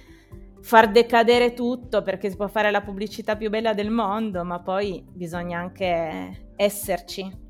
[0.62, 5.05] far decadere tutto perché si può fare la pubblicità più bella del mondo, ma poi
[5.09, 7.41] bisogna anche esserci.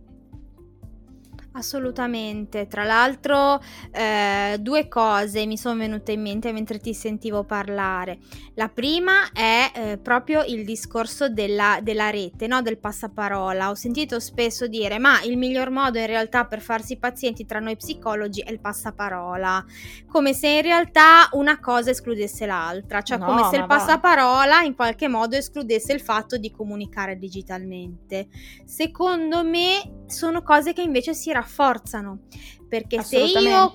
[1.54, 3.60] Assolutamente, tra l'altro
[3.90, 8.20] eh, due cose mi sono venute in mente mentre ti sentivo parlare.
[8.54, 12.62] La prima è eh, proprio il discorso della, della rete, no?
[12.62, 13.68] del passaparola.
[13.68, 17.76] Ho sentito spesso dire ma il miglior modo in realtà per farsi pazienti tra noi
[17.76, 19.62] psicologi è il passaparola,
[20.08, 24.62] come se in realtà una cosa escludesse l'altra, cioè no, come se il passaparola va.
[24.62, 28.28] in qualche modo escludesse il fatto di comunicare digitalmente.
[28.64, 32.20] Secondo me sono cose che invece si rafforzano rafforzano.
[32.68, 33.72] Perché se io...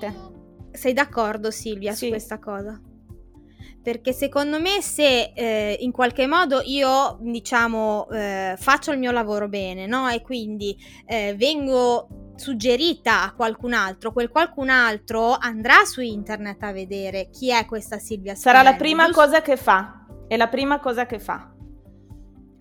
[0.72, 2.06] Sei d'accordo Silvia sì.
[2.06, 2.80] su questa cosa?
[3.82, 9.48] Perché secondo me se eh, in qualche modo io diciamo eh, faccio il mio lavoro
[9.48, 10.10] bene, no?
[10.10, 16.72] E quindi eh, vengo suggerita a qualcun altro, quel qualcun altro andrà su internet a
[16.72, 19.22] vedere chi è questa Silvia Sarà la prima giusto?
[19.22, 20.06] cosa che fa.
[20.28, 21.57] È la prima cosa che fa.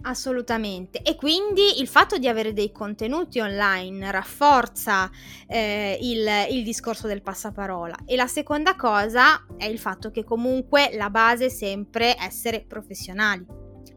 [0.07, 1.03] Assolutamente.
[1.03, 5.11] E quindi il fatto di avere dei contenuti online rafforza
[5.49, 7.97] eh, il, il, discorso del passaparola.
[8.05, 13.45] E la seconda cosa è il fatto che comunque la base è sempre essere professionali,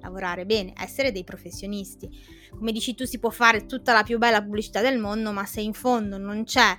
[0.01, 2.09] lavorare bene, essere dei professionisti.
[2.49, 5.61] Come dici tu, si può fare tutta la più bella pubblicità del mondo, ma se
[5.61, 6.75] in fondo non c'è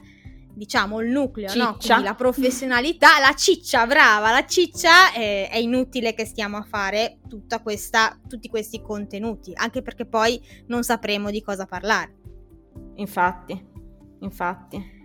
[0.54, 1.76] diciamo il nucleo, no?
[1.76, 7.18] Quindi la professionalità, la ciccia, brava, la ciccia è, è inutile che stiamo a fare
[7.62, 12.16] questa, tutti questi contenuti, anche perché poi non sapremo di cosa parlare.
[12.96, 13.66] Infatti,
[14.20, 14.98] infatti.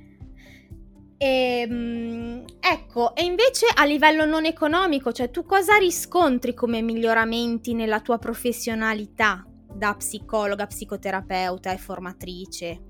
[1.17, 7.73] E, ehm, ecco, e invece a livello non economico, cioè tu cosa riscontri come miglioramenti
[7.73, 12.81] nella tua professionalità da psicologa, psicoterapeuta e formatrice?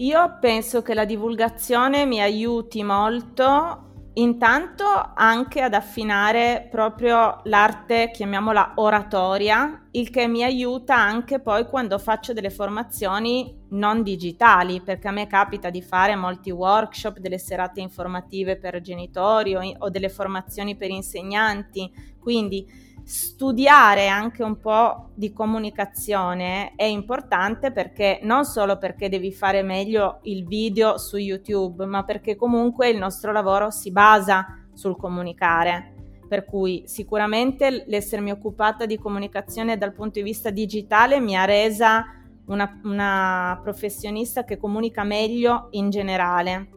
[0.00, 4.84] Io penso che la divulgazione mi aiuti molto Intanto
[5.14, 12.32] anche ad affinare proprio l'arte, chiamiamola oratoria, il che mi aiuta anche poi quando faccio
[12.32, 18.56] delle formazioni non digitali, perché a me capita di fare molti workshop, delle serate informative
[18.56, 22.66] per genitori o, o delle formazioni per insegnanti, quindi
[23.04, 30.20] studiare anche un po' di comunicazione è importante perché non solo perché devi fare meglio
[30.22, 35.94] il video su YouTube, ma perché comunque il nostro lavoro si basa sul comunicare.
[36.28, 42.04] Per cui sicuramente l'essermi occupata di comunicazione dal punto di vista digitale mi ha resa
[42.46, 46.68] una, una professionista che comunica meglio in generale.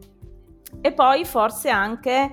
[0.80, 2.30] E poi forse anche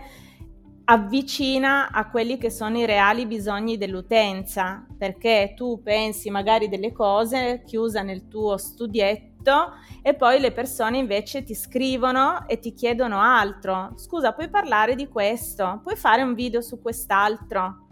[0.92, 7.64] avvicina a quelli che sono i reali bisogni dell'utenza, perché tu pensi magari delle cose
[7.66, 13.94] chiusa nel tuo studietto e poi le persone invece ti scrivono e ti chiedono altro.
[13.96, 15.80] Scusa, puoi parlare di questo?
[15.82, 17.88] Puoi fare un video su quest'altro?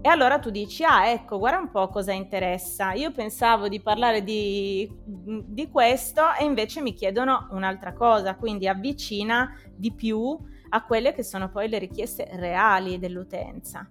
[0.00, 2.94] E allora tu dici, ah ecco, guarda un po' cosa interessa.
[2.94, 9.54] Io pensavo di parlare di, di questo e invece mi chiedono un'altra cosa, quindi avvicina
[9.76, 10.38] di più
[10.70, 13.86] a quelle che sono poi le richieste reali dell'utenza.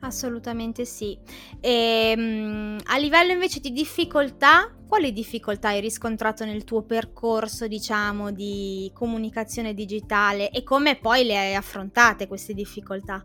[0.00, 1.16] Assolutamente sì.
[1.60, 8.32] E, um, a livello invece di difficoltà, quali difficoltà hai riscontrato nel tuo percorso, diciamo,
[8.32, 13.24] di comunicazione digitale e come poi le hai affrontate queste difficoltà?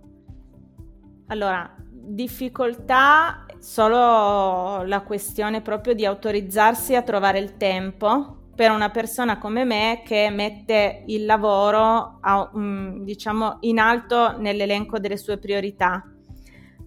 [1.27, 9.37] Allora, difficoltà solo la questione proprio di autorizzarsi a trovare il tempo per una persona
[9.37, 16.03] come me che mette il lavoro a, diciamo in alto nell'elenco delle sue priorità.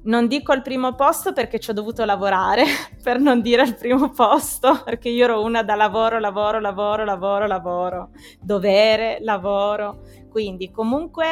[0.02, 2.64] Non dico al primo posto perché ci ho dovuto lavorare,
[3.00, 7.46] per non dire al primo posto, perché io ero una da lavoro, lavoro, lavoro, lavoro,
[7.46, 10.00] lavoro, dovere, lavoro.
[10.28, 11.24] Quindi comunque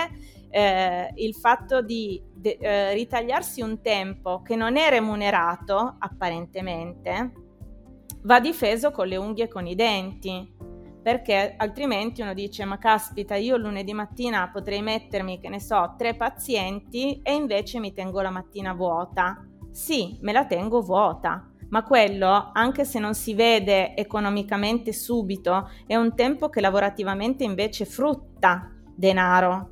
[0.50, 7.47] eh, il fatto di de- eh, ritagliarsi un tempo che non è remunerato apparentemente,
[8.28, 10.54] va difeso con le unghie e con i denti,
[11.02, 16.14] perché altrimenti uno dice ma caspita io lunedì mattina potrei mettermi che ne so tre
[16.14, 19.42] pazienti e invece mi tengo la mattina vuota.
[19.70, 25.96] Sì, me la tengo vuota, ma quello, anche se non si vede economicamente subito, è
[25.96, 29.70] un tempo che lavorativamente invece frutta denaro.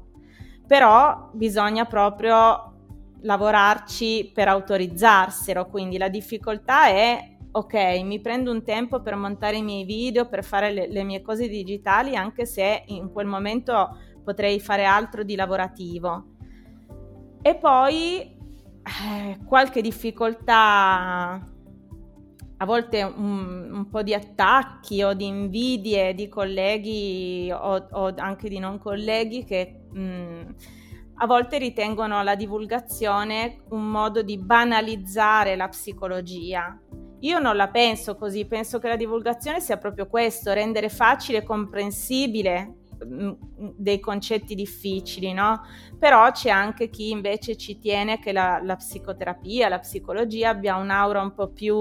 [0.66, 2.72] Però bisogna proprio
[3.20, 9.62] lavorarci per autorizzarselo, quindi la difficoltà è ok, mi prendo un tempo per montare i
[9.62, 14.60] miei video, per fare le, le mie cose digitali, anche se in quel momento potrei
[14.60, 16.34] fare altro di lavorativo.
[17.40, 21.42] E poi eh, qualche difficoltà,
[22.58, 28.50] a volte un, un, po' di attacchi o di invidie di colleghi o, o anche
[28.50, 30.42] di non colleghi che mh, mm,
[31.18, 36.78] a volte ritengono la divulgazione un modo di banalizzare la psicologia
[37.26, 41.42] io non la penso così, penso che la divulgazione sia proprio questo, rendere facile e
[41.42, 43.32] comprensibile mm,
[43.76, 45.62] dei concetti difficili, no?
[45.98, 51.20] Però c'è anche chi invece ci tiene che la, la psicoterapia, la psicologia abbia un'aura
[51.20, 51.76] un po' più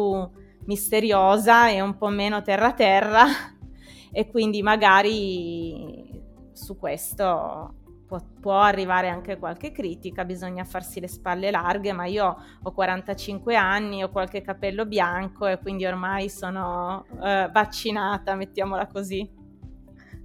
[0.66, 3.26] misteriosa e un po' meno terra-terra
[4.12, 11.52] e quindi magari su questo può, può, arrivare anche qualche critica, bisogna farsi le spalle
[11.52, 17.50] larghe, ma io ho 45 anni, ho qualche capello bianco e quindi ormai sono eh,
[17.52, 19.44] vaccinata, mettiamola così.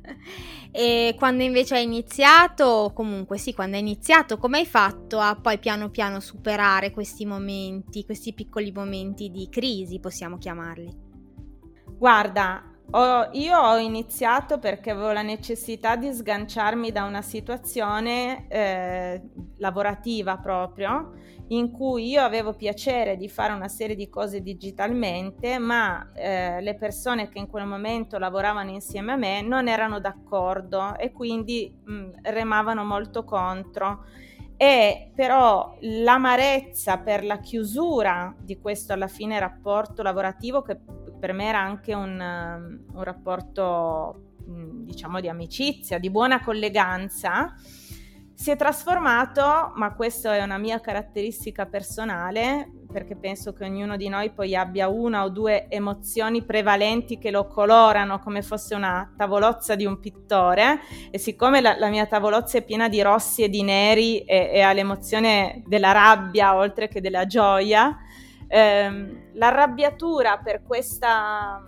[0.73, 5.59] E quando invece hai iniziato, comunque sì, quando hai iniziato, come hai fatto a poi
[5.59, 10.97] piano piano superare questi momenti, questi piccoli momenti di crisi, possiamo chiamarli?
[11.99, 19.23] Guarda, Ho, io ho iniziato perché avevo la necessità di sganciarmi da una situazione eh,
[19.59, 21.13] lavorativa proprio,
[21.49, 26.75] in cui io avevo piacere di fare una serie di cose digitalmente, ma eh, le
[26.75, 32.09] persone che in quel momento lavoravano insieme a me non erano d'accordo e quindi mh,
[32.23, 34.05] remavano molto contro.
[34.57, 40.77] E però l'amarezza per la chiusura di questo alla fine rapporto lavorativo che
[41.21, 47.55] per me era anche un, um, un rapporto, mm, diciamo, di amicizia, di buona colleganza,
[48.41, 54.09] si è trasformato, ma questa è una mia caratteristica personale, perché penso che ognuno di
[54.09, 59.75] noi poi abbia una o due emozioni prevalenti che lo colorano come fosse una tavolozza
[59.75, 60.81] di un pittore.
[61.11, 64.63] E siccome la, la mia tavolozza è piena di rossi e di neri e, e
[64.63, 67.95] ha l'emozione della rabbia oltre che della gioia,
[68.51, 71.63] ehm, l'arrabbiatura per questa,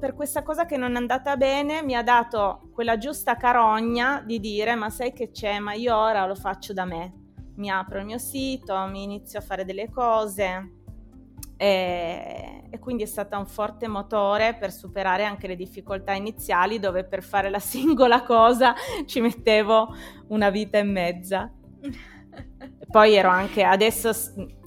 [0.00, 4.40] per questa cosa che non è andata bene mi ha dato quella giusta carogna di
[4.40, 7.24] dire ma sai che c'è, ma io ora lo faccio da me.
[7.56, 10.72] Mi apro il mio sito, mi inizio a fare delle cose
[11.56, 17.04] e, e quindi è stato un forte motore per superare anche le difficoltà iniziali dove
[17.04, 18.74] per fare la singola cosa
[19.06, 19.94] ci mettevo
[20.28, 21.50] una vita e mezza.
[22.90, 24.12] Poi ero anche adesso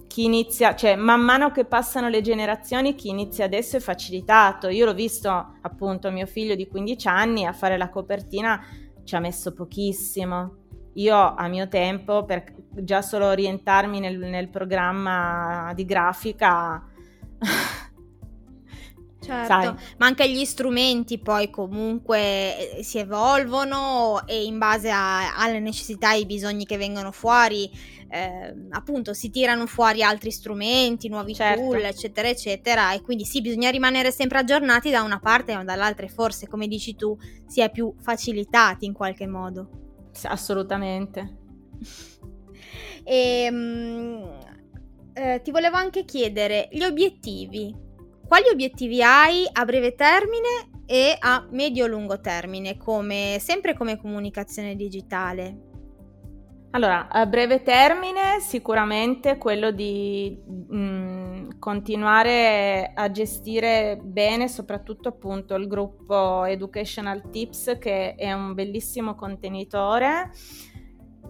[0.10, 4.68] chi inizia, cioè man mano che passano le generazioni, chi inizia adesso è facilitato.
[4.68, 5.30] Io l'ho visto
[5.62, 8.60] appunto mio figlio di 15 anni a fare la copertina,
[9.04, 10.56] ci ha messo pochissimo.
[10.94, 16.84] Io a mio tempo, per già solo orientarmi nel, nel programma di grafica,
[19.30, 19.74] Certo, Sai.
[19.98, 26.14] ma anche gli strumenti poi comunque eh, si evolvono e in base a, alle necessità
[26.14, 27.70] e ai bisogni che vengono fuori,
[28.10, 31.62] eh, appunto si tirano fuori altri strumenti, nuovi certo.
[31.62, 32.94] tool, eccetera, eccetera.
[32.94, 36.68] E quindi sì, bisogna rimanere sempre aggiornati da una parte ma dall'altra e forse, come
[36.68, 37.16] dici tu,
[37.46, 39.70] si è più facilitati in qualche modo.
[40.24, 41.38] Assolutamente.
[43.04, 44.38] e, ehm,
[45.14, 47.88] eh, ti volevo anche chiedere gli obiettivi
[48.30, 55.58] quali obiettivi hai a breve termine e a medio-lungo termine, come, sempre come comunicazione digitale?
[56.72, 65.66] Allora, a breve termine sicuramente quello di mh, continuare a gestire bene soprattutto appunto il
[65.66, 70.30] gruppo Educational Tips che è un bellissimo contenitore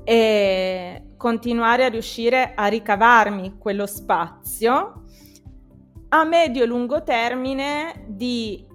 [0.03, 4.98] e continuare a riuscire a ricavarmi quello spazio
[6.09, 8.65] a medio e lungo termine di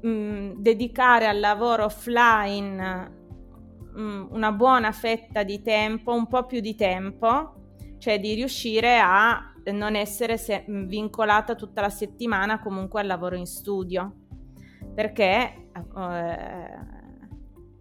[0.00, 3.10] mh, dedicare al lavoro offline
[3.94, 7.54] mh, una buona fetta di tempo, un po' più di tempo,
[7.98, 13.46] cioè di riuscire a non essere se- vincolata tutta la settimana comunque al lavoro in
[13.46, 14.14] studio,
[14.94, 16.92] perché eh,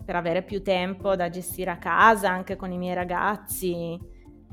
[0.05, 3.99] per avere più tempo da gestire a casa anche con i miei ragazzi,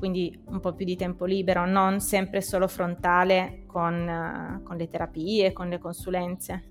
[0.01, 4.87] quindi un po' più di tempo libero, non sempre solo frontale con, uh, con le
[4.87, 6.70] terapie, con le consulenze.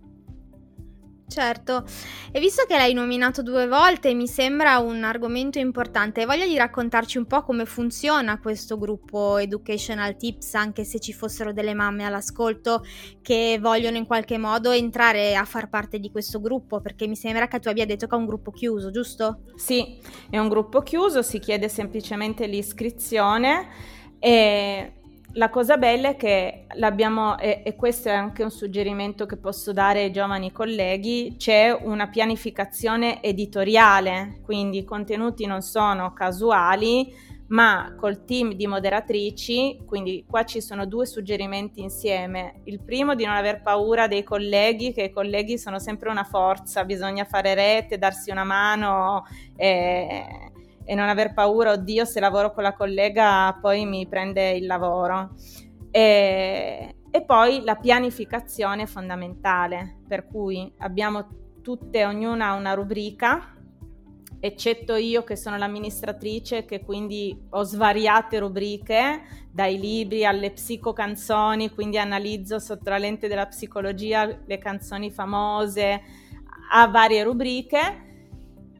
[1.30, 1.84] Certo,
[2.32, 6.26] e visto che l'hai nominato due volte, mi sembra un argomento importante.
[6.26, 11.52] Voglia di raccontarci un po' come funziona questo gruppo Educational Tips, anche se ci fossero
[11.52, 12.82] delle mamme all'ascolto
[13.22, 17.46] che vogliono in qualche modo entrare a far parte di questo gruppo, perché mi sembra
[17.46, 19.42] che tu abbia detto che è un gruppo chiuso, giusto?
[19.54, 20.00] Sì,
[20.30, 23.68] è un gruppo chiuso, si chiede semplicemente l'iscrizione
[24.18, 24.99] e
[25.34, 29.72] la cosa bella è che l'abbiamo, e, e, questo è anche un suggerimento che posso
[29.72, 37.94] dare ai giovani colleghi, c'è una pianificazione editoriale, quindi i contenuti non sono casuali, ma
[37.96, 42.60] col team di moderatrici, quindi qua ci sono due suggerimenti insieme.
[42.64, 46.84] Il primo di non aver paura dei colleghi, che i colleghi sono sempre una forza,
[46.84, 49.24] bisogna fare rete, darsi una mano.
[49.56, 50.49] Eh,
[50.90, 55.36] e non aver paura, oddio se lavoro con la collega poi mi prende il lavoro.
[55.88, 61.28] E, e poi la pianificazione è fondamentale, per cui abbiamo
[61.62, 63.54] tutte, ognuna una rubrica,
[64.40, 71.98] eccetto io che sono l'amministratrice che quindi ho svariate rubriche, dai libri alle psicocanzoni, quindi
[71.98, 76.02] analizzo sotto la lente della psicologia le canzoni famose,
[76.72, 78.08] a varie rubriche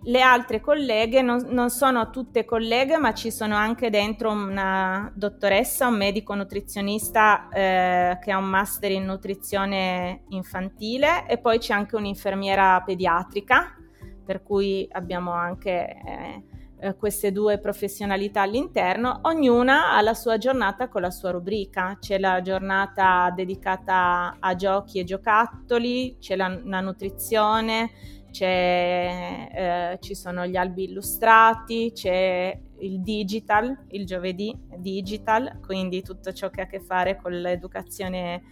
[0.03, 5.89] le altre colleghe non, non, sono tutte colleghe, ma ci sono anche dentro una dottoressa,
[5.89, 11.97] un medico nutrizionista eh, che ha un master in nutrizione infantile e poi c'è anche
[11.97, 13.77] un'infermiera pediatrica,
[14.25, 16.45] per cui abbiamo anche eh,
[16.83, 21.99] eh, queste due professionalità all'interno, ognuna ha la sua giornata con la sua rubrica.
[22.01, 27.91] C'è la giornata dedicata a giochi e giocattoli, c'è la, la nutrizione,
[28.39, 36.51] eh, ci sono gli albi illustrati, c'è il digital, il giovedì digital, quindi tutto ciò
[36.51, 38.43] che ha a che fare con l'educazione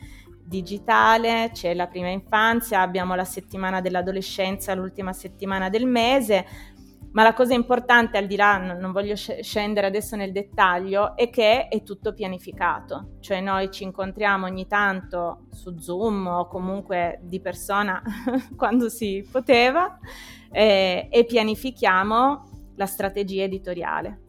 [0.45, 6.47] digitale, c'è la prima infanzia, abbiamo la settimana dell'adolescenza, l'ultima settimana del mese,
[7.13, 11.69] ma la cosa importante, al di là, non voglio scendere adesso nel dettaglio, è che
[11.69, 18.03] è tutto pianificato, cioè noi ci incontriamo ogni tanto su Zoom o comunque di persona
[18.57, 19.99] quando si poteva
[20.51, 24.23] eh, e pianifichiamo la strategia editoriale.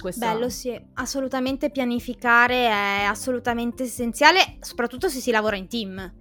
[0.00, 0.24] Questo...
[0.24, 6.12] Bello, sì, assolutamente pianificare è assolutamente essenziale, soprattutto se si lavora in team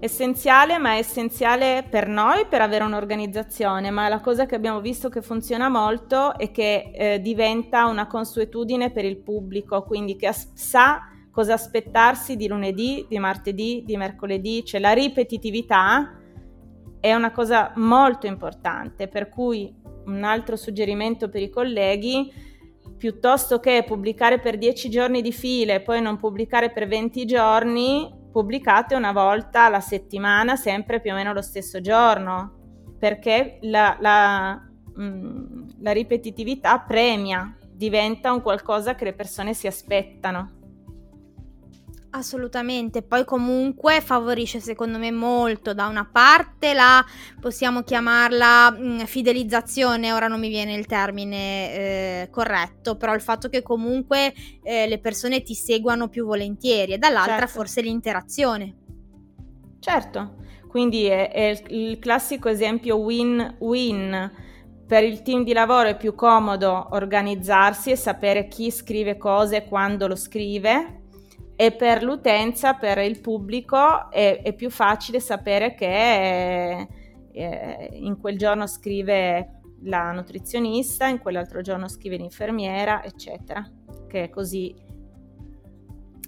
[0.00, 5.08] essenziale, ma è essenziale per noi per avere un'organizzazione, ma la cosa che abbiamo visto
[5.08, 10.52] che funziona molto è che eh, diventa una consuetudine per il pubblico, quindi che as-
[10.54, 16.18] sa cosa aspettarsi di lunedì, di martedì, di mercoledì, cioè la ripetitività
[16.98, 19.72] è una cosa molto importante, per cui
[20.06, 22.32] un altro suggerimento per i colleghi
[22.96, 28.19] piuttosto che pubblicare per 10 giorni di file e poi non pubblicare per 20 giorni,
[28.30, 34.54] pubblicate una volta alla settimana, sempre più o meno lo stesso giorno, perché la, la,
[34.94, 40.59] mh, mm, la ripetitività premia, diventa un qualcosa che le persone si aspettano.
[42.12, 47.04] Assolutamente, poi comunque favorisce secondo me molto da una parte la
[47.40, 53.20] possiamo chiamarla mh, mm, fidelizzazione, ora non mi viene il termine eh, corretto, però il
[53.20, 54.34] fatto che comunque
[54.64, 57.52] eh, le persone ti seguano più volentieri e dall'altra certo.
[57.52, 58.76] forse l'interazione.
[59.78, 60.34] Certo,
[60.66, 64.48] quindi è, è il classico esempio win-win.
[64.84, 69.68] Per il team di lavoro è più comodo organizzarsi e sapere chi scrive cose e
[69.68, 70.99] quando lo scrive,
[71.60, 76.88] e per l'utenza, per il pubblico, è, è più facile sapere che
[77.32, 83.70] eh, in quel giorno scrive la nutrizionista, in quell'altro giorno scrive l'infermiera, eccetera,
[84.08, 84.74] che così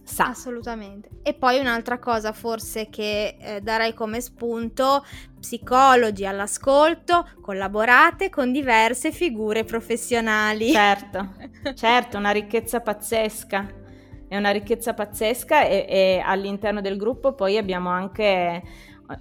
[0.05, 0.27] sa.
[0.27, 1.09] Assolutamente.
[1.23, 5.03] E poi un'altra cosa forse che eh, darei come spunto,
[5.41, 10.73] psicologi all'ascolto, collaborate con diverse figure professionali.
[10.73, 11.33] Certo,
[11.75, 13.81] certo, una ricchezza pazzesca
[14.33, 18.63] è una ricchezza pazzesca e, e all'interno del gruppo poi abbiamo anche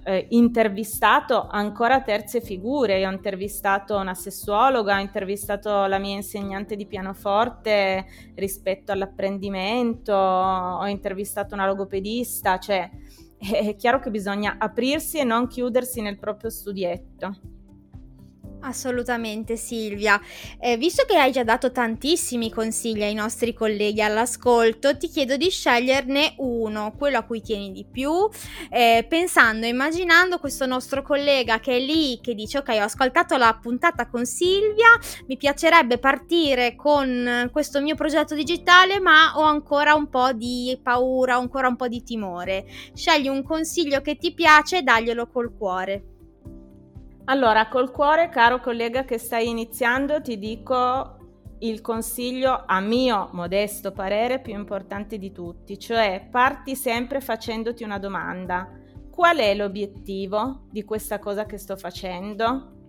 [0.04, 2.98] eh, intervistato ancora terze figure.
[2.98, 8.06] Io ho intervistato una sessuologa, ho intervistato la mia insegnante di pianoforte
[8.36, 12.88] rispetto all'apprendimento, ho intervistato una logopedista, cioè
[13.38, 17.60] è chiaro che bisogna aprirsi e non chiudersi nel proprio studietto.
[18.64, 20.20] Assolutamente Silvia.
[20.60, 25.50] Eh, visto che hai già dato tantissimi consigli ai nostri colleghi all'ascolto, ti chiedo di
[25.50, 28.28] sceglierne uno, quello a cui tieni di più,
[28.70, 33.58] eh, pensando, immaginando questo nostro collega che è lì, che dice ok ho ascoltato la
[33.60, 34.90] puntata con Silvia,
[35.26, 41.36] mi piacerebbe partire con questo mio progetto digitale ma ho ancora un po' di paura,
[41.36, 42.64] ho ancora un po' di timore.
[42.94, 46.11] Scegli un consiglio che ti piace e daglielo col cuore.
[47.26, 51.18] Allora, col cuore, caro collega che stai iniziando, ti dico
[51.60, 57.98] il consiglio, a mio modesto parere, più importante di tutti, cioè parti sempre facendoti una
[57.98, 58.68] domanda.
[59.08, 62.81] Qual è l'obiettivo di questa cosa che sto facendo?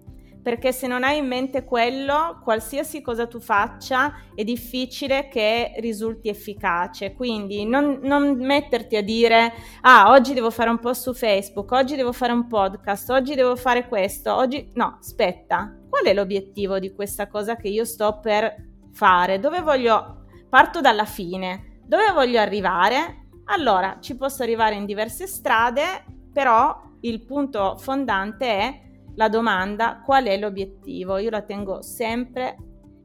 [0.44, 6.28] Perché se non hai in mente quello, qualsiasi cosa tu faccia è difficile che risulti
[6.28, 7.14] efficace.
[7.14, 11.96] Quindi non, non, metterti a dire, ah, oggi devo fare un post su Facebook, oggi
[11.96, 14.70] devo fare un podcast, oggi devo fare questo, oggi...
[14.74, 18.54] No, aspetta, qual è l'obiettivo di questa cosa che io sto per
[18.92, 19.40] fare?
[19.40, 20.26] Dove voglio...
[20.50, 21.80] Parto dalla fine.
[21.86, 23.28] Dove voglio arrivare?
[23.46, 28.82] Allora, ci posso arrivare in diverse strade, però il punto fondante è
[29.16, 31.18] la domanda qual è l'obiettivo?
[31.18, 32.58] Io la tengo sempre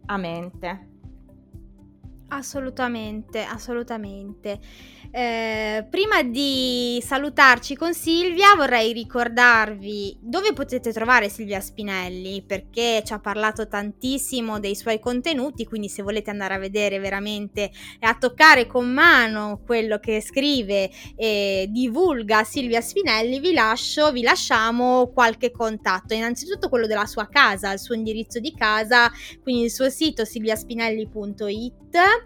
[0.07, 0.88] a mente.
[2.31, 4.61] Assolutamente, assolutamente.
[5.11, 13.15] Eh, prima di salutarci con Silvia vorrei ricordarvi dove potete trovare Silvia Spinelli perché ci
[13.15, 18.15] ha parlato tantissimo dei suoi contenuti, quindi se volete andare a vedere veramente e a
[18.15, 25.51] toccare con mano quello che scrive e divulga Silvia Spinelli, vi lascio, vi lasciamo qualche
[25.51, 26.13] contatto.
[26.13, 29.11] Innanzitutto quello della sua casa, il suo indirizzo di casa,
[29.43, 32.18] quindi il suo sito silviaspinelli.it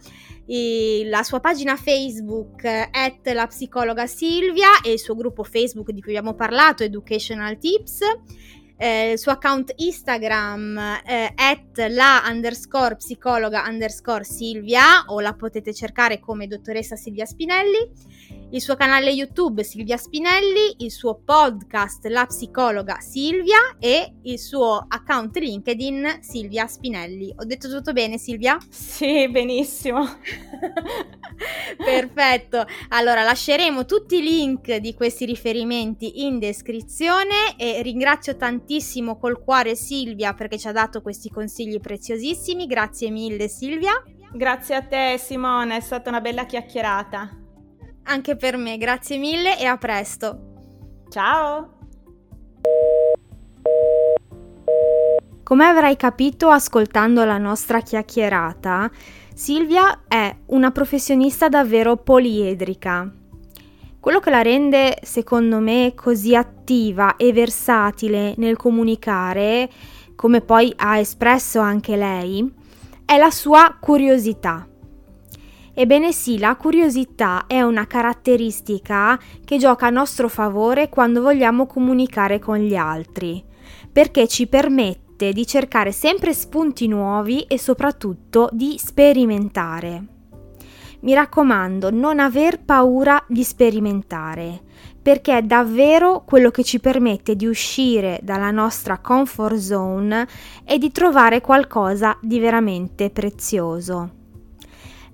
[1.05, 6.17] la sua pagina Facebook at la psicologa Silvia e il suo gruppo Facebook di cui
[6.17, 8.01] abbiamo parlato, Educational Tips.
[8.83, 10.77] eh, il suo account Instagram
[11.07, 17.91] eh, at la underscore psicologa underscore Silvia o la potete cercare come dottoressa Silvia Spinelli
[18.53, 24.85] il suo canale YouTube Silvia Spinelli, il suo podcast La psicologa Silvia e il suo
[24.89, 27.33] account LinkedIn Silvia Spinelli.
[27.37, 28.59] Ho detto tutto bene Silvia?
[28.69, 30.05] Sì, benissimo.
[31.83, 32.67] Perfetto.
[32.89, 39.75] Allora lasceremo tutti i link di questi riferimenti in descrizione e ringrazio tantissimo col cuore
[39.75, 42.67] Silvia perché ci ha dato questi consigli preziosissimi.
[42.67, 43.93] Grazie mille Silvia.
[44.31, 47.42] Grazie a te Simone, è stata una bella chiacchierata.
[48.05, 51.05] Anche per me, grazie mille e a presto.
[51.09, 51.79] Ciao!
[55.43, 58.91] Come avrai capito ascoltando la nostra chiacchierata,
[59.35, 63.11] Silvia è una professionista davvero poliedrica.
[64.01, 69.71] Quello che la rende, secondo me, così attiva e versatile nel comunicare,
[70.17, 72.51] come poi ha espresso anche lei,
[73.05, 74.67] è la sua curiosità.
[75.75, 82.39] Ebbene sì, la curiosità è una caratteristica che gioca a nostro favore quando vogliamo comunicare
[82.39, 83.43] con gli altri,
[83.91, 90.07] perché ci permette di cercare sempre spunti nuovi e soprattutto di sperimentare.
[91.01, 94.61] Mi raccomando, non aver paura di sperimentare,
[95.01, 100.29] perché è davvero quello che ci permette di uscire dalla nostra comfort zone
[100.65, 104.21] e di trovare qualcosa di veramente prezioso.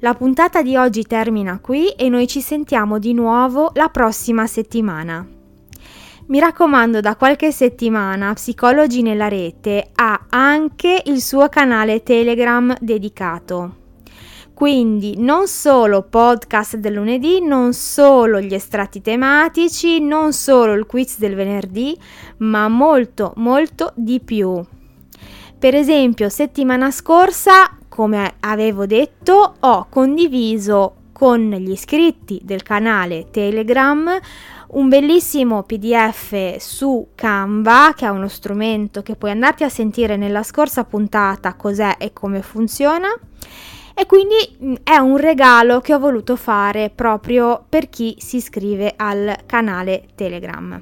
[0.01, 5.27] La puntata di oggi termina qui e noi ci sentiamo di nuovo la prossima settimana.
[6.27, 13.75] Mi raccomando, da qualche settimana Psicologi nella rete ha anche il suo canale Telegram dedicato.
[14.55, 21.19] Quindi non solo podcast del lunedì, non solo gli estratti tematici, non solo il quiz
[21.19, 21.99] del venerdì,
[22.39, 24.65] ma molto molto di più.
[25.59, 34.17] Per esempio, settimana scorsa come avevo detto, ho condiviso con gli iscritti del canale Telegram
[34.69, 40.45] un bellissimo PDF su Canva, che è uno strumento che puoi andarti a sentire nella
[40.45, 43.09] scorsa puntata cos'è e come funziona.
[43.95, 48.95] E quindi mm, è un regalo che ho voluto fare proprio per chi si iscrive
[48.97, 50.81] al canale Telegram.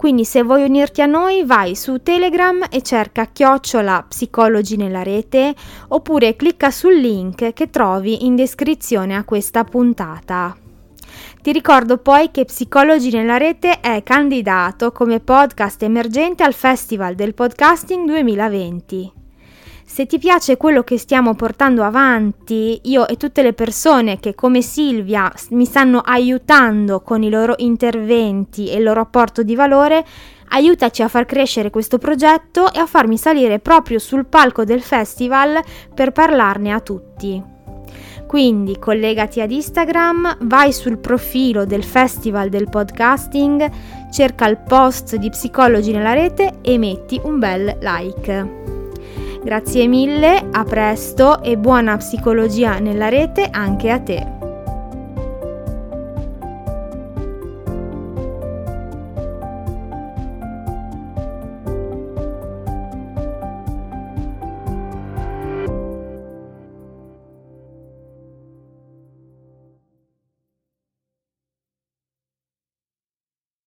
[0.00, 5.54] Quindi se vuoi unirti a noi vai su Telegram e cerca chiocciola psicologi nella rete
[5.88, 10.56] oppure clicca sul link che trovi in descrizione a questa puntata.
[11.42, 17.34] Ti ricordo poi che Psicologi nella rete è candidato come podcast emergente al Festival del
[17.34, 19.19] Podcasting 2020.
[19.92, 24.62] Se ti piace quello che stiamo portando avanti, io e tutte le persone che come
[24.62, 30.06] Silvia mi stanno aiutando con i loro interventi e il loro apporto di valore,
[30.50, 35.60] aiutaci a far crescere questo progetto e a farmi salire proprio sul palco del festival
[35.92, 37.42] per parlarne a tutti.
[38.28, 43.68] Quindi collegati ad Instagram, vai sul profilo del Festival del Podcasting,
[44.12, 48.78] cerca il post di Psicologi nella rete e metti un bel like.
[49.42, 54.49] Grazie mille, a presto e buona psicologia nella rete anche a te.